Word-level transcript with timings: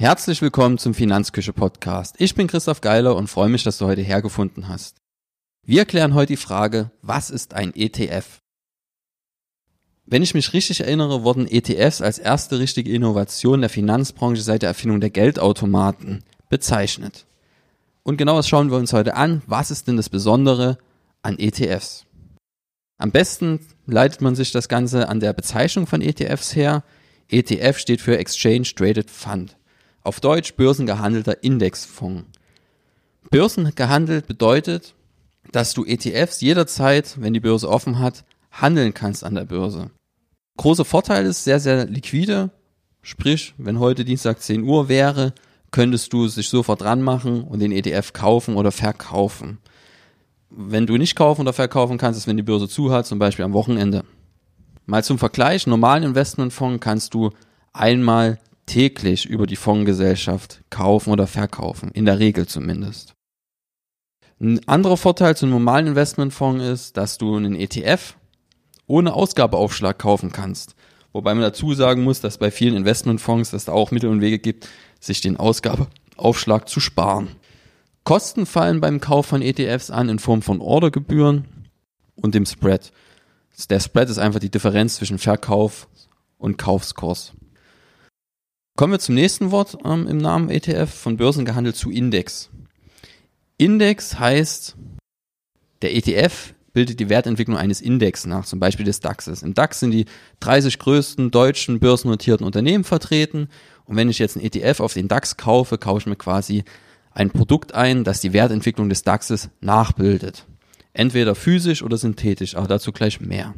Herzlich 0.00 0.40
willkommen 0.42 0.78
zum 0.78 0.94
Finanzküche 0.94 1.52
Podcast. 1.52 2.14
Ich 2.18 2.36
bin 2.36 2.46
Christoph 2.46 2.80
Geiler 2.80 3.16
und 3.16 3.26
freue 3.26 3.48
mich, 3.48 3.64
dass 3.64 3.78
du 3.78 3.86
heute 3.86 4.00
hergefunden 4.00 4.68
hast. 4.68 4.98
Wir 5.66 5.86
klären 5.86 6.14
heute 6.14 6.34
die 6.34 6.36
Frage, 6.36 6.92
was 7.02 7.30
ist 7.30 7.52
ein 7.54 7.74
ETF? 7.74 8.38
Wenn 10.06 10.22
ich 10.22 10.34
mich 10.34 10.52
richtig 10.52 10.82
erinnere, 10.82 11.24
wurden 11.24 11.48
ETFs 11.48 12.00
als 12.00 12.20
erste 12.20 12.60
richtige 12.60 12.92
Innovation 12.92 13.60
der 13.60 13.70
Finanzbranche 13.70 14.40
seit 14.40 14.62
der 14.62 14.68
Erfindung 14.68 15.00
der 15.00 15.10
Geldautomaten 15.10 16.22
bezeichnet. 16.48 17.26
Und 18.04 18.18
genau 18.18 18.36
das 18.36 18.48
schauen 18.48 18.70
wir 18.70 18.78
uns 18.78 18.92
heute 18.92 19.16
an. 19.16 19.42
Was 19.48 19.72
ist 19.72 19.88
denn 19.88 19.96
das 19.96 20.10
Besondere 20.10 20.78
an 21.22 21.40
ETFs? 21.40 22.06
Am 22.98 23.10
besten 23.10 23.66
leitet 23.86 24.20
man 24.20 24.36
sich 24.36 24.52
das 24.52 24.68
Ganze 24.68 25.08
an 25.08 25.18
der 25.18 25.32
Bezeichnung 25.32 25.88
von 25.88 26.02
ETFs 26.02 26.54
her. 26.54 26.84
ETF 27.28 27.78
steht 27.78 28.00
für 28.00 28.16
Exchange 28.16 28.68
Traded 28.76 29.10
Fund. 29.10 29.57
Auf 30.08 30.20
Deutsch 30.20 30.54
börsengehandelter 30.54 31.44
Indexfonds. 31.44 32.24
Börsengehandelt 33.30 34.26
bedeutet, 34.26 34.94
dass 35.52 35.74
du 35.74 35.84
ETFs 35.84 36.40
jederzeit, 36.40 37.20
wenn 37.20 37.34
die 37.34 37.40
Börse 37.40 37.68
offen 37.68 37.98
hat, 37.98 38.24
handeln 38.50 38.94
kannst 38.94 39.22
an 39.22 39.34
der 39.34 39.44
Börse. 39.44 39.90
Großer 40.56 40.86
Vorteil 40.86 41.26
ist 41.26 41.44
sehr, 41.44 41.60
sehr 41.60 41.84
liquide. 41.84 42.48
Sprich, 43.02 43.52
wenn 43.58 43.80
heute 43.80 44.06
Dienstag 44.06 44.40
10 44.40 44.62
Uhr 44.62 44.88
wäre, 44.88 45.34
könntest 45.72 46.10
du 46.14 46.26
sich 46.26 46.48
sofort 46.48 46.80
dran 46.80 47.02
machen 47.02 47.44
und 47.44 47.58
den 47.58 47.70
ETF 47.70 48.14
kaufen 48.14 48.56
oder 48.56 48.72
verkaufen. 48.72 49.58
Wenn 50.48 50.86
du 50.86 50.96
nicht 50.96 51.16
kaufen 51.16 51.42
oder 51.42 51.52
verkaufen 51.52 51.98
kannst, 51.98 52.18
ist, 52.18 52.26
wenn 52.26 52.38
die 52.38 52.42
Börse 52.42 52.66
zu 52.66 52.90
hat, 52.90 53.06
zum 53.06 53.18
Beispiel 53.18 53.44
am 53.44 53.52
Wochenende. 53.52 54.06
Mal 54.86 55.04
zum 55.04 55.18
Vergleich, 55.18 55.66
normalen 55.66 56.02
Investmentfonds 56.02 56.80
kannst 56.80 57.12
du 57.12 57.28
einmal 57.74 58.38
täglich 58.68 59.26
über 59.26 59.46
die 59.46 59.56
Fondsgesellschaft 59.56 60.62
kaufen 60.70 61.10
oder 61.10 61.26
verkaufen, 61.26 61.90
in 61.92 62.04
der 62.04 62.20
Regel 62.20 62.46
zumindest. 62.46 63.14
Ein 64.40 64.60
anderer 64.68 64.96
Vorteil 64.96 65.36
zum 65.36 65.50
normalen 65.50 65.88
Investmentfonds 65.88 66.62
ist, 66.62 66.96
dass 66.96 67.18
du 67.18 67.36
einen 67.36 67.56
ETF 67.56 68.14
ohne 68.86 69.12
Ausgabeaufschlag 69.12 69.98
kaufen 69.98 70.30
kannst. 70.30 70.76
Wobei 71.12 71.34
man 71.34 71.42
dazu 71.42 71.74
sagen 71.74 72.04
muss, 72.04 72.20
dass 72.20 72.38
bei 72.38 72.50
vielen 72.50 72.76
Investmentfonds 72.76 73.52
es 73.52 73.64
da 73.64 73.72
auch 73.72 73.90
Mittel 73.90 74.10
und 74.10 74.20
Wege 74.20 74.38
gibt, 74.38 74.68
sich 75.00 75.20
den 75.20 75.36
Ausgabeaufschlag 75.36 76.68
zu 76.68 76.78
sparen. 76.78 77.28
Kosten 78.04 78.46
fallen 78.46 78.80
beim 78.80 79.00
Kauf 79.00 79.26
von 79.26 79.42
ETFs 79.42 79.90
an 79.90 80.08
in 80.08 80.18
Form 80.18 80.42
von 80.42 80.60
Ordergebühren 80.60 81.46
und 82.14 82.34
dem 82.34 82.46
Spread. 82.46 82.92
Der 83.70 83.80
Spread 83.80 84.08
ist 84.08 84.18
einfach 84.18 84.40
die 84.40 84.50
Differenz 84.50 84.96
zwischen 84.96 85.18
Verkauf 85.18 85.88
und 86.38 86.58
Kaufskurs. 86.58 87.32
Kommen 88.78 88.92
wir 88.92 89.00
zum 89.00 89.16
nächsten 89.16 89.50
Wort 89.50 89.76
ähm, 89.84 90.06
im 90.06 90.18
Namen 90.18 90.50
ETF, 90.50 90.88
von 90.88 91.16
Börsen 91.16 91.44
gehandelt 91.44 91.74
zu 91.74 91.90
Index. 91.90 92.48
Index 93.56 94.20
heißt, 94.20 94.76
der 95.82 95.96
ETF 95.96 96.54
bildet 96.74 97.00
die 97.00 97.08
Wertentwicklung 97.08 97.56
eines 97.56 97.80
Index 97.80 98.24
nach, 98.24 98.44
zum 98.44 98.60
Beispiel 98.60 98.86
des 98.86 99.00
DAXes. 99.00 99.42
Im 99.42 99.54
DAX 99.54 99.80
sind 99.80 99.90
die 99.90 100.04
30 100.38 100.78
größten 100.78 101.32
deutschen 101.32 101.80
börsennotierten 101.80 102.46
Unternehmen 102.46 102.84
vertreten. 102.84 103.48
Und 103.84 103.96
wenn 103.96 104.10
ich 104.10 104.20
jetzt 104.20 104.36
einen 104.36 104.46
ETF 104.46 104.78
auf 104.78 104.94
den 104.94 105.08
DAX 105.08 105.36
kaufe, 105.36 105.76
kaufe 105.76 106.02
ich 106.02 106.06
mir 106.06 106.14
quasi 106.14 106.62
ein 107.10 107.30
Produkt 107.30 107.74
ein, 107.74 108.04
das 108.04 108.20
die 108.20 108.32
Wertentwicklung 108.32 108.88
des 108.88 109.02
DAXes 109.02 109.50
nachbildet. 109.60 110.46
Entweder 110.92 111.34
physisch 111.34 111.82
oder 111.82 111.96
synthetisch, 111.96 112.54
aber 112.54 112.68
dazu 112.68 112.92
gleich 112.92 113.20
mehr. 113.20 113.54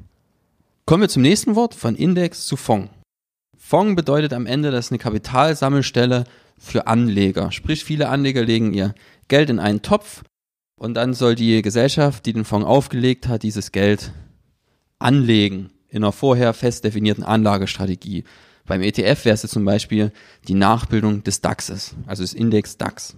Kommen 0.87 1.02
wir 1.02 1.10
zum 1.10 1.20
nächsten 1.20 1.56
Wort, 1.56 1.75
von 1.75 1.94
Index 1.94 2.47
zu 2.47 2.56
Fonds. 2.56 2.88
Fonds 3.70 3.94
bedeutet 3.94 4.32
am 4.32 4.47
Ende, 4.47 4.72
dass 4.72 4.91
eine 4.91 4.98
Kapitalsammelstelle 4.98 6.25
für 6.58 6.88
Anleger. 6.88 7.53
Sprich, 7.53 7.84
viele 7.84 8.08
Anleger 8.08 8.42
legen 8.42 8.75
ihr 8.75 8.97
Geld 9.28 9.48
in 9.48 9.60
einen 9.60 9.81
Topf 9.81 10.25
und 10.75 10.94
dann 10.94 11.14
soll 11.14 11.36
die 11.36 11.62
Gesellschaft, 11.62 12.26
die 12.26 12.32
den 12.32 12.44
Fonds 12.44 12.66
aufgelegt 12.66 13.28
hat, 13.28 13.44
dieses 13.44 13.70
Geld 13.70 14.10
anlegen 14.98 15.70
in 15.88 16.03
einer 16.03 16.10
vorher 16.10 16.53
fest 16.53 16.82
definierten 16.82 17.22
Anlagestrategie. 17.22 18.25
Beim 18.66 18.82
ETF 18.82 19.25
wäre 19.25 19.34
es 19.34 19.42
zum 19.42 19.64
Beispiel 19.64 20.10
die 20.48 20.54
Nachbildung 20.54 21.22
des 21.22 21.41
DAXes, 21.41 21.94
also 22.06 22.25
des 22.25 22.34
Index 22.34 22.76
DAX. 22.76 23.14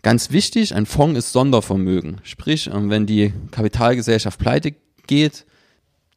Ganz 0.00 0.30
wichtig, 0.30 0.74
ein 0.74 0.86
Fonds 0.86 1.18
ist 1.18 1.32
Sondervermögen. 1.32 2.22
Sprich, 2.22 2.70
ähm, 2.72 2.88
wenn 2.88 3.04
die 3.04 3.34
Kapitalgesellschaft 3.50 4.40
pleite 4.40 4.72
geht, 5.06 5.44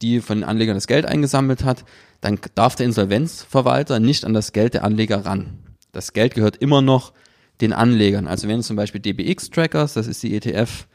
die 0.01 0.21
von 0.21 0.37
den 0.37 0.43
Anlegern 0.45 0.75
das 0.75 0.87
Geld 0.87 1.05
eingesammelt 1.05 1.65
hat, 1.65 1.83
dann 2.21 2.39
darf 2.55 2.75
der 2.75 2.87
Insolvenzverwalter 2.87 3.99
nicht 3.99 4.25
an 4.25 4.33
das 4.33 4.53
Geld 4.53 4.73
der 4.73 4.83
Anleger 4.83 5.25
ran. 5.25 5.59
Das 5.91 6.13
Geld 6.13 6.35
gehört 6.35 6.57
immer 6.57 6.81
noch 6.81 7.13
den 7.61 7.73
Anlegern. 7.73 8.27
Also 8.27 8.47
wenn 8.47 8.61
zum 8.63 8.75
Beispiel 8.75 9.01
DBX 9.01 9.49
Trackers, 9.49 9.93
das 9.93 10.07
ist 10.07 10.21
die 10.23 10.35
ETF, 10.35 10.87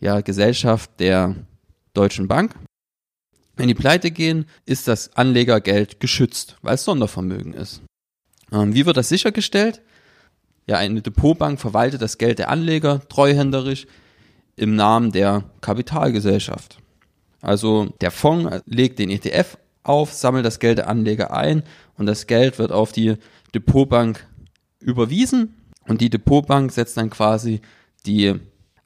ja, 0.00 0.20
Gesellschaft 0.20 0.90
der 0.98 1.34
Deutschen 1.92 2.28
Bank, 2.28 2.54
wenn 3.56 3.68
die 3.68 3.74
pleite 3.74 4.10
gehen, 4.10 4.46
ist 4.66 4.88
das 4.88 5.16
Anlegergeld 5.16 6.00
geschützt, 6.00 6.56
weil 6.62 6.74
es 6.74 6.84
Sondervermögen 6.84 7.54
ist. 7.54 7.82
Ähm, 8.52 8.74
wie 8.74 8.84
wird 8.84 8.96
das 8.96 9.08
sichergestellt? 9.08 9.80
Ja, 10.66 10.78
eine 10.78 11.02
Depotbank 11.02 11.60
verwaltet 11.60 12.02
das 12.02 12.18
Geld 12.18 12.38
der 12.38 12.48
Anleger 12.48 13.06
treuhänderisch 13.08 13.86
im 14.56 14.74
Namen 14.76 15.12
der 15.12 15.44
Kapitalgesellschaft. 15.60 16.78
Also 17.40 17.92
der 18.00 18.10
Fonds 18.10 18.62
legt 18.66 18.98
den 18.98 19.10
ETF 19.10 19.58
auf, 19.84 20.12
sammelt 20.12 20.44
das 20.44 20.58
Geld 20.58 20.78
der 20.78 20.88
Anleger 20.88 21.32
ein 21.32 21.62
und 21.96 22.06
das 22.06 22.26
Geld 22.26 22.58
wird 22.58 22.72
auf 22.72 22.92
die 22.92 23.16
Depotbank 23.54 24.26
überwiesen 24.80 25.54
und 25.86 26.00
die 26.00 26.10
Depotbank 26.10 26.72
setzt 26.72 26.96
dann 26.96 27.10
quasi 27.10 27.60
die 28.06 28.34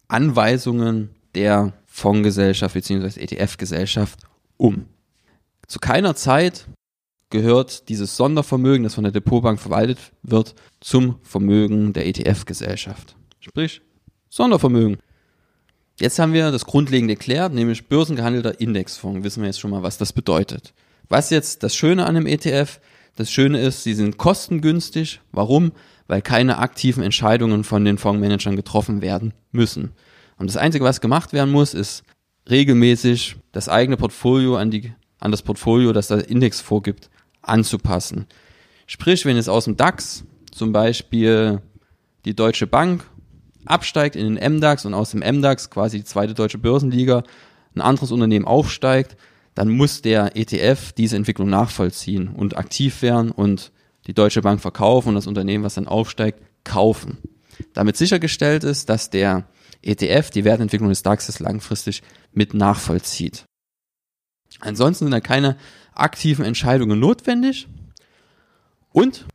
Anweisungen 0.08 1.10
der 1.34 1.72
Fondsgesellschaft 1.87 2.75
bzw. 2.75 3.20
ETF-Gesellschaft 3.20 4.20
um. 4.56 4.87
Zu 5.66 5.78
keiner 5.78 6.14
Zeit 6.14 6.66
gehört 7.31 7.88
dieses 7.88 8.16
Sondervermögen, 8.16 8.84
das 8.84 8.94
von 8.94 9.04
der 9.04 9.12
Depotbank 9.12 9.60
verwaltet 9.60 9.98
wird, 10.22 10.54
zum 10.81 11.19
Vermögen 11.22 11.92
der 11.92 12.06
ETF-Gesellschaft. 12.06 13.16
Sprich, 13.41 13.82
Sondervermögen. 14.31 14.98
Jetzt 16.00 16.19
haben 16.19 16.32
wir 16.32 16.50
das 16.53 16.64
Grundlegende 16.64 17.14
geklärt, 17.16 17.53
nämlich 17.53 17.88
börsengehandelter 17.88 18.60
Indexfonds. 18.60 19.25
Wissen 19.25 19.42
wir 19.42 19.48
jetzt 19.48 19.60
schon 19.60 19.70
mal, 19.70 19.82
was 19.82 19.98
das 19.98 20.12
bedeutet. 20.12 20.72
Was 21.08 21.30
jetzt 21.30 21.62
das 21.62 21.74
Schöne 21.74 22.06
an 22.06 22.16
einem 22.16 22.26
ETF? 22.26 22.80
Das 23.16 23.30
Schöne 23.30 23.60
ist, 23.60 23.82
sie 23.82 23.94
sind 23.94 24.19
kostengünstig. 24.19 25.20
Warum? 25.32 25.72
Weil 26.06 26.22
keine 26.22 26.58
aktiven 26.58 27.02
Entscheidungen 27.02 27.64
von 27.64 27.84
den 27.84 27.98
Fondsmanagern 27.98 28.56
getroffen 28.56 29.02
werden 29.02 29.34
müssen. 29.50 29.92
Und 30.36 30.48
das 30.48 30.56
Einzige, 30.56 30.84
was 30.84 31.00
gemacht 31.00 31.32
werden 31.32 31.50
muss, 31.50 31.74
ist 31.74 32.04
regelmäßig 32.48 33.36
das 33.52 33.69
eigene 33.69 33.96
Portfolio 33.96 34.56
an, 34.56 34.70
die, 34.70 34.92
an 35.19 35.30
das 35.30 35.42
Portfolio, 35.42 35.92
das 35.92 36.08
der 36.08 36.28
Index 36.28 36.60
vorgibt, 36.60 37.10
anzupassen. 37.42 38.26
Sprich, 38.86 39.25
wenn 39.25 39.36
es 39.36 39.48
aus 39.48 39.64
dem 39.64 39.76
DAX 39.76 40.25
zum 40.52 40.72
Beispiel 40.72 41.60
die 42.25 42.34
Deutsche 42.34 42.66
Bank 42.66 43.04
absteigt 43.64 44.16
in 44.16 44.34
den 44.34 44.56
MDAX 44.56 44.84
und 44.86 44.94
aus 44.94 45.10
dem 45.10 45.20
MDAX 45.20 45.70
quasi 45.70 45.98
die 45.98 46.04
zweite 46.04 46.34
deutsche 46.34 46.58
Börsenliga 46.58 47.22
ein 47.75 47.80
anderes 47.80 48.12
Unternehmen 48.12 48.46
aufsteigt, 48.46 49.16
dann 49.58 49.70
muss 49.70 50.02
der 50.02 50.36
ETF 50.36 50.92
diese 50.92 51.16
Entwicklung 51.16 51.50
nachvollziehen 51.50 52.28
und 52.28 52.56
aktiv 52.56 53.02
werden 53.02 53.32
und 53.32 53.72
die 54.06 54.14
Deutsche 54.14 54.41
Bank 54.41 54.60
verkaufen 54.60 55.08
und 55.08 55.14
das 55.16 55.26
Unternehmen, 55.26 55.64
was 55.64 55.74
dann 55.74 55.88
aufsteigt, 55.88 56.40
kaufen. 56.62 57.19
Damit 57.75 57.96
sichergestellt 57.96 58.62
ist, 58.62 58.88
dass 58.88 59.10
der 59.10 59.49
ETF 59.82 60.31
die 60.31 60.44
Wertentwicklung 60.44 60.90
des 60.90 61.02
DAXes 61.02 61.40
langfristig 61.40 62.05
mit 62.31 62.55
nachvollzieht. 62.55 63.46
Ansonsten 64.60 65.06
sind 65.06 65.10
da 65.10 65.19
keine 65.19 65.56
aktiven 65.93 66.44
Entscheidungen 66.44 67.00
notwendig. 67.00 67.66
Und 68.93 69.26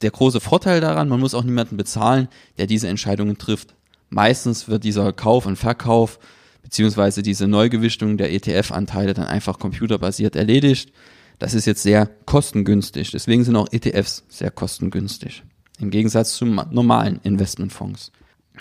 der 0.00 0.10
große 0.10 0.40
Vorteil 0.40 0.80
daran, 0.80 1.10
man 1.10 1.20
muss 1.20 1.34
auch 1.34 1.44
niemanden 1.44 1.76
bezahlen, 1.76 2.28
der 2.56 2.66
diese 2.66 2.88
Entscheidungen 2.88 3.36
trifft. 3.36 3.74
Meistens 4.08 4.68
wird 4.68 4.84
dieser 4.84 5.12
Kauf 5.12 5.44
und 5.44 5.56
Verkauf 5.56 6.18
beziehungsweise 6.66 7.22
diese 7.22 7.46
Neugewichtung 7.46 8.16
der 8.16 8.32
ETF-Anteile 8.32 9.14
dann 9.14 9.26
einfach 9.26 9.60
computerbasiert 9.60 10.34
erledigt. 10.34 10.92
Das 11.38 11.54
ist 11.54 11.64
jetzt 11.64 11.84
sehr 11.84 12.06
kostengünstig. 12.26 13.12
Deswegen 13.12 13.44
sind 13.44 13.54
auch 13.54 13.68
ETFs 13.70 14.24
sehr 14.28 14.50
kostengünstig. 14.50 15.44
Im 15.78 15.90
Gegensatz 15.90 16.34
zu 16.34 16.44
normalen 16.44 17.20
Investmentfonds. 17.22 18.10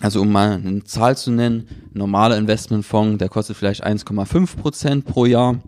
Also 0.02 0.22
um 0.22 0.32
mal 0.32 0.52
eine 0.52 0.84
Zahl 0.84 1.18
zu 1.18 1.32
nennen, 1.32 1.68
ein 1.68 1.98
normaler 1.98 2.38
Investmentfonds, 2.38 3.18
der 3.18 3.30
kostet 3.30 3.58
vielleicht 3.58 3.84
1,5 3.84 4.56
Prozent 4.56 5.06
pro 5.06 5.26
Jahr 5.26 5.64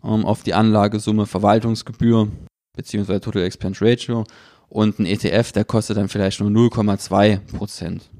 um, 0.00 0.24
auf 0.24 0.42
die 0.42 0.54
Anlagesumme, 0.54 1.26
Verwaltungsgebühr 1.26 2.28
beziehungsweise 2.74 3.20
Total 3.20 3.42
Expense 3.42 3.84
Ratio 3.84 4.24
und 4.68 4.98
ein 4.98 5.06
ETF, 5.06 5.52
der 5.52 5.64
kostet 5.64 5.98
dann 5.98 6.08
vielleicht 6.08 6.40
nur 6.40 6.50
0,2 6.50 7.38
Prozent. 7.56 8.10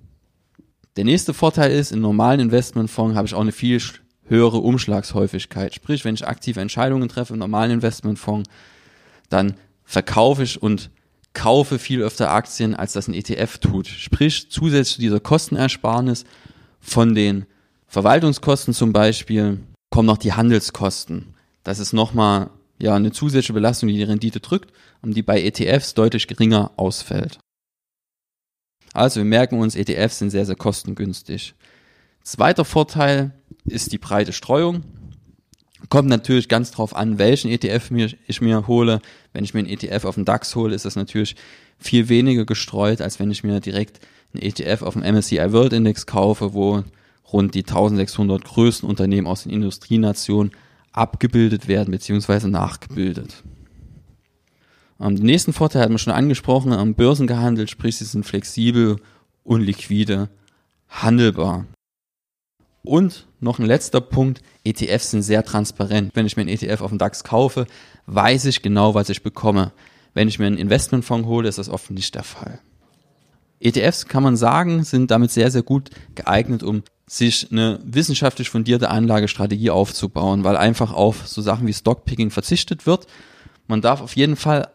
Der 0.96 1.04
nächste 1.04 1.34
Vorteil 1.34 1.72
ist, 1.72 1.92
in 1.92 2.00
normalen 2.00 2.40
Investmentfonds 2.40 3.16
habe 3.16 3.26
ich 3.26 3.34
auch 3.34 3.40
eine 3.40 3.52
viel 3.52 3.80
höhere 4.24 4.58
Umschlagshäufigkeit. 4.58 5.74
Sprich, 5.74 6.04
wenn 6.04 6.14
ich 6.14 6.26
aktive 6.26 6.60
Entscheidungen 6.60 7.08
treffe 7.08 7.34
im 7.34 7.38
normalen 7.38 7.70
Investmentfonds, 7.70 8.48
dann 9.28 9.54
verkaufe 9.84 10.42
ich 10.42 10.62
und 10.62 10.90
kaufe 11.34 11.78
viel 11.78 12.02
öfter 12.02 12.30
Aktien, 12.30 12.74
als 12.74 12.94
das 12.94 13.08
ein 13.08 13.14
ETF 13.14 13.58
tut. 13.58 13.86
Sprich, 13.86 14.50
zusätzlich 14.50 14.94
zu 14.94 15.00
dieser 15.02 15.20
Kostenersparnis 15.20 16.24
von 16.80 17.14
den 17.14 17.44
Verwaltungskosten 17.88 18.72
zum 18.72 18.92
Beispiel 18.92 19.60
kommen 19.90 20.06
noch 20.06 20.18
die 20.18 20.32
Handelskosten. 20.32 21.34
Das 21.62 21.78
ist 21.78 21.92
nochmal 21.92 22.50
ja, 22.78 22.94
eine 22.94 23.12
zusätzliche 23.12 23.52
Belastung, 23.52 23.88
die 23.88 23.96
die 23.96 24.02
Rendite 24.02 24.40
drückt 24.40 24.72
und 25.02 25.14
die 25.14 25.22
bei 25.22 25.42
ETFs 25.42 25.94
deutlich 25.94 26.26
geringer 26.26 26.72
ausfällt. 26.76 27.38
Also 28.96 29.20
wir 29.20 29.26
merken 29.26 29.58
uns, 29.58 29.76
ETFs 29.76 30.20
sind 30.20 30.30
sehr, 30.30 30.46
sehr 30.46 30.56
kostengünstig. 30.56 31.54
Zweiter 32.22 32.64
Vorteil 32.64 33.32
ist 33.66 33.92
die 33.92 33.98
breite 33.98 34.32
Streuung. 34.32 34.84
Kommt 35.90 36.08
natürlich 36.08 36.48
ganz 36.48 36.70
drauf 36.70 36.96
an, 36.96 37.18
welchen 37.18 37.50
ETF 37.50 37.90
ich 38.26 38.40
mir 38.40 38.66
hole. 38.66 39.00
Wenn 39.34 39.44
ich 39.44 39.52
mir 39.52 39.60
einen 39.60 39.68
ETF 39.68 40.06
auf 40.06 40.14
den 40.14 40.24
DAX 40.24 40.56
hole, 40.56 40.74
ist 40.74 40.86
das 40.86 40.96
natürlich 40.96 41.36
viel 41.78 42.08
weniger 42.08 42.46
gestreut, 42.46 43.02
als 43.02 43.20
wenn 43.20 43.30
ich 43.30 43.44
mir 43.44 43.60
direkt 43.60 44.00
einen 44.32 44.42
ETF 44.42 44.80
auf 44.80 44.94
dem 44.94 45.02
MSCI 45.02 45.52
World 45.52 45.74
Index 45.74 46.06
kaufe, 46.06 46.54
wo 46.54 46.82
rund 47.30 47.54
die 47.54 47.64
1600 47.64 48.44
größten 48.44 48.88
Unternehmen 48.88 49.26
aus 49.26 49.42
den 49.42 49.52
Industrienationen 49.52 50.52
abgebildet 50.92 51.68
werden 51.68 51.90
bzw. 51.90 52.48
nachgebildet. 52.48 53.42
Ähm, 55.00 55.16
den 55.16 55.26
nächsten 55.26 55.52
Vorteil 55.52 55.82
hat 55.82 55.88
man 55.88 55.98
schon 55.98 56.12
angesprochen, 56.12 56.72
am 56.72 56.94
Börsen 56.94 57.26
gehandelt, 57.26 57.70
sprich 57.70 57.96
sie 57.96 58.04
sind 58.04 58.24
flexibel 58.24 58.96
und 59.44 59.60
liquide 59.60 60.28
handelbar. 60.88 61.66
Und 62.82 63.26
noch 63.40 63.58
ein 63.58 63.66
letzter 63.66 64.00
Punkt, 64.00 64.42
ETFs 64.64 65.10
sind 65.10 65.22
sehr 65.22 65.44
transparent. 65.44 66.12
Wenn 66.14 66.26
ich 66.26 66.36
mir 66.36 66.42
einen 66.42 66.50
ETF 66.50 66.82
auf 66.82 66.90
dem 66.90 66.98
DAX 66.98 67.24
kaufe, 67.24 67.66
weiß 68.06 68.44
ich 68.44 68.62
genau, 68.62 68.94
was 68.94 69.08
ich 69.08 69.22
bekomme. 69.22 69.72
Wenn 70.14 70.28
ich 70.28 70.38
mir 70.38 70.46
einen 70.46 70.56
Investmentfonds 70.56 71.26
hole, 71.26 71.48
ist 71.48 71.58
das 71.58 71.68
oft 71.68 71.90
nicht 71.90 72.14
der 72.14 72.22
Fall. 72.22 72.60
ETFs 73.60 74.06
kann 74.06 74.22
man 74.22 74.36
sagen, 74.36 74.84
sind 74.84 75.10
damit 75.10 75.30
sehr, 75.30 75.50
sehr 75.50 75.62
gut 75.62 75.90
geeignet, 76.14 76.62
um 76.62 76.82
sich 77.08 77.50
eine 77.50 77.80
wissenschaftlich 77.84 78.50
fundierte 78.50 78.90
Anlagestrategie 78.90 79.70
aufzubauen, 79.70 80.44
weil 80.44 80.56
einfach 80.56 80.92
auf 80.92 81.26
so 81.26 81.42
Sachen 81.42 81.66
wie 81.66 81.72
Stockpicking 81.72 82.30
verzichtet 82.30 82.86
wird. 82.86 83.06
Man 83.66 83.80
darf 83.80 84.00
auf 84.00 84.14
jeden 84.16 84.36
Fall 84.36 84.68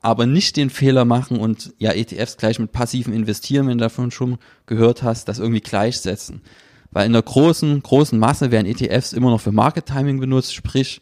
aber 0.00 0.26
nicht 0.26 0.56
den 0.56 0.70
Fehler 0.70 1.04
machen 1.04 1.38
und 1.38 1.74
ja 1.78 1.92
ETFs 1.92 2.36
gleich 2.36 2.58
mit 2.58 2.72
passivem 2.72 3.12
Investieren, 3.12 3.66
wenn 3.66 3.78
du 3.78 3.84
davon 3.84 4.10
schon 4.10 4.38
gehört 4.66 5.02
hast, 5.02 5.28
das 5.28 5.38
irgendwie 5.38 5.60
gleichsetzen. 5.60 6.40
Weil 6.90 7.06
in 7.06 7.12
der 7.12 7.22
großen, 7.22 7.82
großen 7.82 8.18
Masse 8.18 8.50
werden 8.50 8.66
ETFs 8.66 9.12
immer 9.12 9.30
noch 9.30 9.40
für 9.40 9.52
Market 9.52 9.86
Timing 9.86 10.18
benutzt, 10.18 10.54
sprich, 10.54 11.00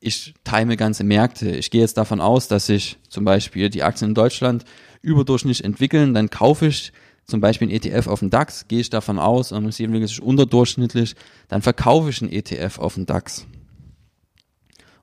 ich 0.00 0.34
time 0.44 0.76
ganze 0.76 1.04
Märkte. 1.04 1.50
Ich 1.50 1.70
gehe 1.70 1.80
jetzt 1.80 1.96
davon 1.96 2.20
aus, 2.20 2.48
dass 2.48 2.66
sich 2.66 2.98
zum 3.08 3.24
Beispiel 3.24 3.70
die 3.70 3.84
Aktien 3.84 4.10
in 4.10 4.14
Deutschland 4.14 4.64
überdurchschnittlich 5.00 5.64
entwickeln, 5.64 6.12
dann 6.12 6.28
kaufe 6.28 6.66
ich 6.66 6.92
zum 7.24 7.40
Beispiel 7.40 7.68
ein 7.68 7.70
ETF 7.70 8.08
auf 8.08 8.18
den 8.18 8.30
DAX, 8.30 8.66
gehe 8.66 8.80
ich 8.80 8.90
davon 8.90 9.18
aus, 9.18 9.52
und 9.52 9.64
es 9.66 9.76
sich 9.76 10.22
unterdurchschnittlich, 10.22 11.14
dann 11.48 11.62
verkaufe 11.62 12.10
ich 12.10 12.20
ein 12.20 12.32
ETF 12.32 12.80
auf 12.80 12.94
den 12.94 13.06
DAX. 13.06 13.46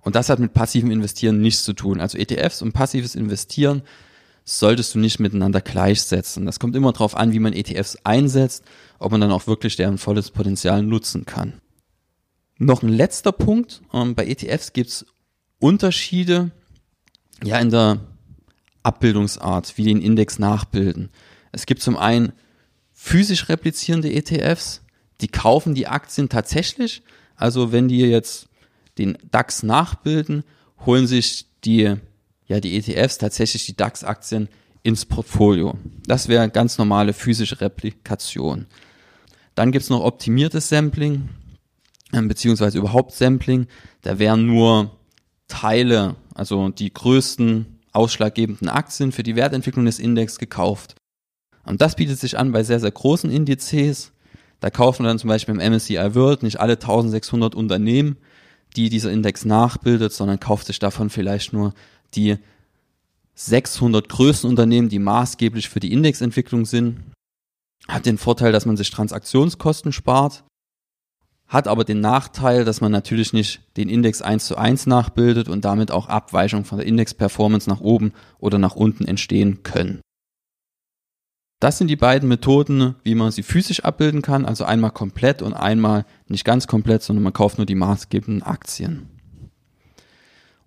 Und 0.01 0.15
das 0.15 0.29
hat 0.29 0.39
mit 0.39 0.53
passivem 0.53 0.91
Investieren 0.91 1.41
nichts 1.41 1.63
zu 1.63 1.73
tun. 1.73 1.99
Also 1.99 2.17
ETFs 2.17 2.61
und 2.61 2.71
passives 2.71 3.15
Investieren 3.15 3.81
solltest 4.45 4.95
du 4.95 4.99
nicht 4.99 5.19
miteinander 5.19 5.61
gleichsetzen. 5.61 6.45
Das 6.45 6.59
kommt 6.59 6.75
immer 6.75 6.91
darauf 6.91 7.15
an, 7.15 7.33
wie 7.33 7.39
man 7.39 7.53
ETFs 7.53 7.97
einsetzt, 8.03 8.63
ob 8.97 9.11
man 9.11 9.21
dann 9.21 9.31
auch 9.31 9.47
wirklich 9.47 9.75
deren 9.75 9.97
volles 9.97 10.31
Potenzial 10.31 10.81
nutzen 10.81 11.25
kann. 11.25 11.61
Noch 12.57 12.81
ein 12.81 12.89
letzter 12.89 13.31
Punkt. 13.31 13.81
Ähm, 13.93 14.15
bei 14.15 14.25
ETFs 14.25 14.73
gibt 14.73 14.89
es 14.89 15.05
Unterschiede 15.59 16.51
ja, 17.43 17.59
in 17.59 17.69
der 17.69 17.99
Abbildungsart, 18.83 19.77
wie 19.77 19.83
den 19.83 20.01
Index 20.01 20.39
nachbilden. 20.39 21.09
Es 21.51 21.65
gibt 21.65 21.81
zum 21.81 21.97
einen 21.97 22.33
physisch 22.91 23.49
replizierende 23.49 24.11
ETFs, 24.11 24.81
die 25.21 25.27
kaufen 25.27 25.73
die 25.73 25.87
Aktien 25.87 26.29
tatsächlich. 26.29 27.01
Also 27.35 27.71
wenn 27.71 27.87
die 27.87 27.99
jetzt 27.99 28.48
den 28.99 29.17
DAX 29.31 29.63
nachbilden, 29.63 30.43
holen 30.85 31.07
sich 31.07 31.47
die, 31.63 31.95
ja, 32.45 32.59
die 32.59 32.77
ETFs 32.77 33.17
tatsächlich 33.17 33.65
die 33.65 33.75
DAX-Aktien 33.75 34.49
ins 34.83 35.05
Portfolio. 35.05 35.75
Das 36.05 36.27
wäre 36.27 36.49
ganz 36.49 36.77
normale 36.77 37.13
physische 37.13 37.59
Replikation. 37.61 38.67
Dann 39.55 39.71
gibt's 39.71 39.89
noch 39.89 40.03
optimiertes 40.03 40.69
Sampling, 40.69 41.29
äh, 42.11 42.21
beziehungsweise 42.21 42.77
überhaupt 42.77 43.13
Sampling. 43.13 43.67
Da 44.01 44.19
wären 44.19 44.45
nur 44.45 44.91
Teile, 45.47 46.15
also 46.33 46.69
die 46.69 46.93
größten 46.93 47.79
ausschlaggebenden 47.91 48.69
Aktien 48.69 49.11
für 49.11 49.23
die 49.23 49.35
Wertentwicklung 49.35 49.85
des 49.85 49.99
Index 49.99 50.37
gekauft. 50.37 50.95
Und 51.65 51.81
das 51.81 51.95
bietet 51.95 52.19
sich 52.19 52.37
an 52.37 52.51
bei 52.51 52.63
sehr, 52.63 52.79
sehr 52.79 52.91
großen 52.91 53.29
Indizes. 53.29 54.11
Da 54.59 54.69
kaufen 54.69 55.03
wir 55.03 55.09
dann 55.09 55.19
zum 55.19 55.27
Beispiel 55.27 55.55
im 55.55 55.73
MSCI 55.73 56.15
World 56.15 56.43
nicht 56.43 56.59
alle 56.59 56.73
1600 56.73 57.55
Unternehmen, 57.55 58.17
die 58.75 58.89
dieser 58.89 59.11
Index 59.11 59.45
nachbildet, 59.45 60.13
sondern 60.13 60.39
kauft 60.39 60.67
sich 60.67 60.79
davon 60.79 61.09
vielleicht 61.09 61.53
nur 61.53 61.73
die 62.13 62.37
600 63.35 64.09
größten 64.09 64.49
Unternehmen, 64.49 64.89
die 64.89 64.99
maßgeblich 64.99 65.69
für 65.69 65.79
die 65.79 65.93
Indexentwicklung 65.93 66.65
sind. 66.65 66.99
Hat 67.87 68.05
den 68.05 68.17
Vorteil, 68.17 68.51
dass 68.51 68.65
man 68.65 68.77
sich 68.77 68.91
Transaktionskosten 68.91 69.91
spart, 69.91 70.43
hat 71.47 71.67
aber 71.67 71.83
den 71.83 71.99
Nachteil, 71.99 72.63
dass 72.63 72.79
man 72.79 72.91
natürlich 72.91 73.33
nicht 73.33 73.61
den 73.75 73.89
Index 73.89 74.21
eins 74.21 74.45
zu 74.45 74.55
eins 74.55 74.85
nachbildet 74.85 75.49
und 75.49 75.65
damit 75.65 75.89
auch 75.89 76.07
Abweichungen 76.07 76.65
von 76.65 76.77
der 76.77 76.87
Index-Performance 76.87 77.67
nach 77.67 77.81
oben 77.81 78.13
oder 78.37 78.59
nach 78.59 78.75
unten 78.75 79.05
entstehen 79.05 79.63
können. 79.63 80.01
Das 81.59 81.77
sind 81.77 81.89
die 81.89 81.97
beiden 81.97 82.29
Methoden, 82.29 82.95
wie 83.03 83.15
man 83.15 83.31
sie 83.31 83.43
physisch 83.43 83.83
abbilden 83.83 84.21
kann, 84.21 84.45
also 84.45 84.63
einmal 84.63 84.91
komplett 84.91 85.41
und 85.41 85.53
einmal 85.53 86.05
nicht 86.27 86.45
ganz 86.45 86.67
komplett, 86.67 87.03
sondern 87.03 87.23
man 87.23 87.33
kauft 87.33 87.57
nur 87.57 87.65
die 87.65 87.75
maßgebenden 87.75 88.43
Aktien. 88.43 89.09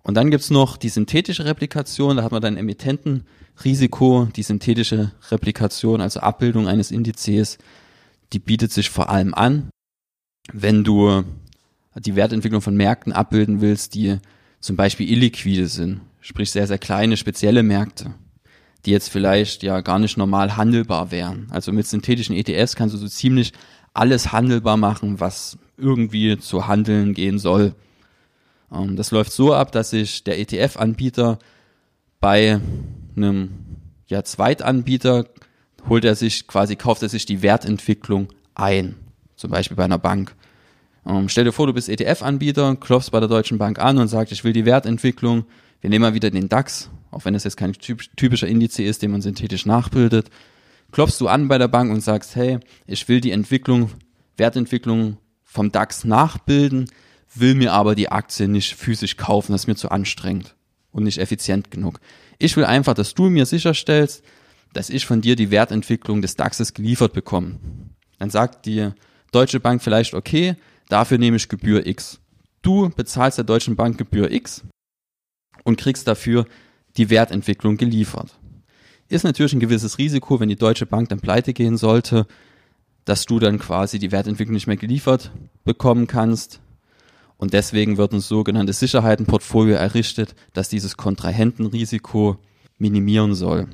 Und 0.03 0.15
dann 0.15 0.29
gibt's 0.29 0.51
noch 0.51 0.77
die 0.77 0.89
synthetische 0.89 1.45
Replikation, 1.45 2.17
da 2.17 2.23
hat 2.23 2.31
man 2.31 2.41
dann 2.41 2.57
Emittentenrisiko, 2.57 4.27
die 4.35 4.43
synthetische 4.43 5.13
Replikation, 5.31 5.99
also 5.99 6.19
Abbildung 6.19 6.67
eines 6.67 6.91
Indizes, 6.91 7.57
die 8.31 8.39
bietet 8.39 8.71
sich 8.71 8.89
vor 8.89 9.09
allem 9.09 9.33
an, 9.33 9.69
wenn 10.51 10.83
du 10.83 11.23
die 11.95 12.15
Wertentwicklung 12.15 12.61
von 12.61 12.75
Märkten 12.75 13.13
abbilden 13.13 13.61
willst, 13.61 13.95
die 13.95 14.19
zum 14.59 14.75
Beispiel 14.75 15.09
illiquide 15.09 15.67
sind, 15.67 16.01
sprich 16.21 16.51
sehr, 16.51 16.67
sehr 16.67 16.77
kleine, 16.77 17.17
spezielle 17.17 17.63
Märkte 17.63 18.13
die 18.85 18.91
jetzt 18.91 19.09
vielleicht 19.09 19.63
ja 19.63 19.81
gar 19.81 19.99
nicht 19.99 20.17
normal 20.17 20.57
handelbar 20.57 21.11
wären. 21.11 21.47
Also 21.51 21.71
mit 21.71 21.87
synthetischen 21.87 22.35
ETFs 22.35 22.75
kannst 22.75 22.95
du 22.95 22.99
so 22.99 23.07
ziemlich 23.07 23.53
alles 23.93 24.31
handelbar 24.31 24.77
machen, 24.77 25.19
was 25.19 25.57
irgendwie 25.77 26.37
zu 26.37 26.67
handeln 26.67 27.13
gehen 27.13 27.39
soll. 27.39 27.75
Ähm, 28.71 28.95
das 28.95 29.11
läuft 29.11 29.31
so 29.31 29.53
ab, 29.53 29.71
dass 29.71 29.91
sich 29.91 30.23
der 30.23 30.39
ETF-Anbieter 30.39 31.39
bei 32.19 32.59
einem 33.15 33.51
ja, 34.07 34.23
Zweitanbieter 34.23 35.25
holt 35.87 36.05
er 36.05 36.15
sich 36.15 36.47
quasi, 36.47 36.75
kauft 36.75 37.03
er 37.03 37.09
sich 37.09 37.25
die 37.25 37.41
Wertentwicklung 37.41 38.27
ein. 38.55 38.95
Zum 39.35 39.51
Beispiel 39.51 39.77
bei 39.77 39.83
einer 39.83 39.97
Bank. 39.97 40.35
Ähm, 41.05 41.27
stell 41.29 41.43
dir 41.43 41.51
vor, 41.51 41.67
du 41.67 41.73
bist 41.73 41.89
ETF-Anbieter, 41.89 42.75
klopfst 42.77 43.11
bei 43.11 43.19
der 43.19 43.29
Deutschen 43.29 43.57
Bank 43.57 43.79
an 43.79 43.97
und 43.97 44.07
sagst, 44.07 44.31
ich 44.31 44.43
will 44.43 44.53
die 44.53 44.65
Wertentwicklung. 44.65 45.45
Wir 45.81 45.89
nehmen 45.89 46.03
mal 46.03 46.13
wieder 46.13 46.31
den 46.31 46.49
DAX 46.49 46.89
auch 47.13 47.25
wenn 47.25 47.35
es 47.35 47.43
jetzt 47.43 47.57
kein 47.57 47.73
typischer 47.73 48.47
Indiz 48.47 48.77
ist, 48.79 49.01
den 49.01 49.11
man 49.11 49.21
synthetisch 49.21 49.65
nachbildet, 49.65 50.29
klopfst 50.91 51.19
du 51.19 51.27
an 51.27 51.47
bei 51.47 51.57
der 51.57 51.67
Bank 51.67 51.91
und 51.91 52.01
sagst, 52.01 52.35
hey, 52.35 52.59
ich 52.85 53.07
will 53.07 53.21
die 53.21 53.31
Entwicklung, 53.31 53.91
Wertentwicklung 54.37 55.17
vom 55.43 55.71
DAX 55.71 56.03
nachbilden, 56.03 56.89
will 57.35 57.55
mir 57.55 57.73
aber 57.73 57.95
die 57.95 58.09
Aktie 58.09 58.47
nicht 58.47 58.75
physisch 58.75 59.17
kaufen, 59.17 59.51
das 59.51 59.61
ist 59.61 59.67
mir 59.67 59.75
zu 59.75 59.89
anstrengend 59.89 60.55
und 60.91 61.03
nicht 61.03 61.17
effizient 61.17 61.71
genug. 61.71 61.99
Ich 62.39 62.55
will 62.57 62.65
einfach, 62.65 62.93
dass 62.93 63.13
du 63.13 63.29
mir 63.29 63.45
sicherstellst, 63.45 64.23
dass 64.73 64.89
ich 64.89 65.05
von 65.05 65.21
dir 65.21 65.35
die 65.35 65.51
Wertentwicklung 65.51 66.21
des 66.21 66.35
DAXes 66.35 66.73
geliefert 66.73 67.13
bekomme. 67.13 67.59
Dann 68.19 68.29
sagt 68.29 68.65
die 68.65 68.89
Deutsche 69.31 69.59
Bank 69.59 69.81
vielleicht, 69.81 70.13
okay, 70.13 70.55
dafür 70.89 71.17
nehme 71.17 71.37
ich 71.37 71.49
Gebühr 71.49 71.85
X. 71.85 72.19
Du 72.61 72.89
bezahlst 72.89 73.37
der 73.37 73.45
Deutschen 73.45 73.75
Bank 73.75 73.97
Gebühr 73.97 74.31
X 74.31 74.63
und 75.63 75.77
kriegst 75.77 76.07
dafür 76.07 76.45
die 76.97 77.09
Wertentwicklung 77.09 77.77
geliefert. 77.77 78.37
Ist 79.09 79.23
natürlich 79.23 79.53
ein 79.53 79.59
gewisses 79.59 79.97
Risiko, 79.97 80.39
wenn 80.39 80.49
die 80.49 80.55
Deutsche 80.55 80.85
Bank 80.85 81.09
dann 81.09 81.19
pleite 81.19 81.53
gehen 81.53 81.77
sollte, 81.77 82.25
dass 83.05 83.25
du 83.25 83.39
dann 83.39 83.59
quasi 83.59 83.99
die 83.99 84.11
Wertentwicklung 84.11 84.53
nicht 84.53 84.67
mehr 84.67 84.77
geliefert 84.77 85.31
bekommen 85.65 86.07
kannst. 86.07 86.61
Und 87.37 87.53
deswegen 87.53 87.97
wird 87.97 88.13
ein 88.13 88.21
sogenanntes 88.21 88.79
Sicherheitenportfolio 88.79 89.75
errichtet, 89.75 90.35
das 90.53 90.69
dieses 90.69 90.95
Kontrahentenrisiko 90.95 92.37
minimieren 92.77 93.35
soll. 93.35 93.67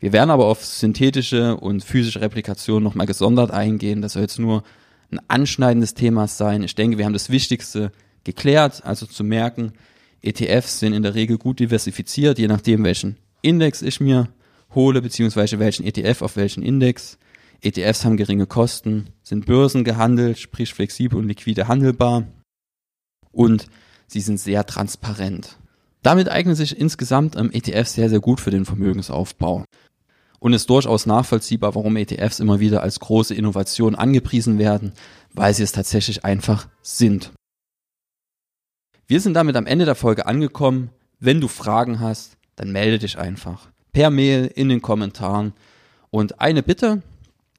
Wir 0.00 0.12
werden 0.12 0.30
aber 0.30 0.44
auf 0.46 0.64
synthetische 0.64 1.56
und 1.56 1.82
physische 1.82 2.20
Replikation 2.20 2.82
nochmal 2.82 3.06
gesondert 3.06 3.50
eingehen. 3.50 4.02
Das 4.02 4.12
soll 4.12 4.22
jetzt 4.22 4.38
nur 4.38 4.62
ein 5.10 5.20
anschneidendes 5.28 5.94
Thema 5.94 6.28
sein. 6.28 6.62
Ich 6.62 6.74
denke, 6.74 6.98
wir 6.98 7.06
haben 7.06 7.14
das 7.14 7.30
Wichtigste 7.30 7.90
geklärt, 8.24 8.84
also 8.84 9.06
zu 9.06 9.24
merken, 9.24 9.72
ETFs 10.24 10.78
sind 10.78 10.92
in 10.92 11.02
der 11.02 11.14
Regel 11.14 11.38
gut 11.38 11.60
diversifiziert, 11.60 12.38
je 12.38 12.48
nachdem, 12.48 12.84
welchen 12.84 13.18
Index 13.42 13.82
ich 13.82 14.00
mir 14.00 14.28
hole, 14.74 15.02
beziehungsweise 15.02 15.58
welchen 15.58 15.84
ETF 15.84 16.22
auf 16.22 16.36
welchen 16.36 16.62
Index. 16.62 17.18
ETFs 17.60 18.04
haben 18.04 18.16
geringe 18.16 18.46
Kosten, 18.46 19.08
sind 19.22 19.46
börsengehandelt, 19.46 20.38
sprich 20.38 20.74
flexibel 20.74 21.18
und 21.18 21.28
liquide 21.28 21.68
handelbar 21.68 22.26
und 23.32 23.68
sie 24.06 24.20
sind 24.20 24.38
sehr 24.38 24.64
transparent. 24.66 25.56
Damit 26.02 26.28
eignen 26.28 26.54
sich 26.54 26.78
insgesamt 26.78 27.36
ähm, 27.36 27.50
ETFs 27.52 27.94
sehr, 27.94 28.10
sehr 28.10 28.20
gut 28.20 28.40
für 28.40 28.50
den 28.50 28.64
Vermögensaufbau. 28.64 29.64
Und 30.38 30.52
ist 30.52 30.68
durchaus 30.68 31.06
nachvollziehbar, 31.06 31.74
warum 31.74 31.96
ETFs 31.96 32.38
immer 32.38 32.60
wieder 32.60 32.82
als 32.82 33.00
große 33.00 33.34
Innovation 33.34 33.94
angepriesen 33.94 34.58
werden, 34.58 34.92
weil 35.32 35.54
sie 35.54 35.62
es 35.62 35.72
tatsächlich 35.72 36.22
einfach 36.22 36.68
sind. 36.82 37.32
Wir 39.06 39.20
sind 39.20 39.34
damit 39.34 39.56
am 39.56 39.66
Ende 39.66 39.84
der 39.84 39.94
Folge 39.94 40.26
angekommen. 40.26 40.90
Wenn 41.20 41.40
du 41.40 41.48
Fragen 41.48 42.00
hast, 42.00 42.38
dann 42.56 42.72
melde 42.72 42.98
dich 42.98 43.18
einfach. 43.18 43.68
Per 43.92 44.10
Mail, 44.10 44.50
in 44.54 44.70
den 44.70 44.80
Kommentaren. 44.80 45.52
Und 46.10 46.40
eine 46.40 46.62
Bitte, 46.62 47.02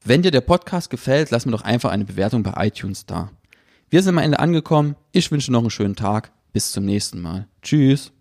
wenn 0.04 0.22
dir 0.22 0.32
der 0.32 0.40
Podcast 0.40 0.90
gefällt, 0.90 1.30
lass 1.30 1.46
mir 1.46 1.52
doch 1.52 1.62
einfach 1.62 1.90
eine 1.90 2.04
Bewertung 2.04 2.42
bei 2.42 2.66
iTunes 2.66 3.06
da. 3.06 3.30
Wir 3.90 4.02
sind 4.02 4.18
am 4.18 4.24
Ende 4.24 4.40
angekommen. 4.40 4.96
Ich 5.12 5.30
wünsche 5.30 5.52
noch 5.52 5.60
einen 5.60 5.70
schönen 5.70 5.96
Tag. 5.96 6.32
Bis 6.52 6.72
zum 6.72 6.84
nächsten 6.84 7.20
Mal. 7.20 7.46
Tschüss. 7.62 8.12